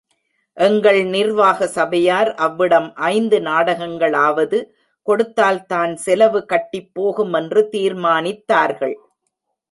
[0.57, 4.59] எங்கள் நிர்வாக சபையார் அவ்விடம் ஐந்து நாடகங்களாவது
[5.07, 8.95] கொடுத்தால்தான் செலவு கட்டிப்போகும் என்று தீர்மானித்தார்கள்.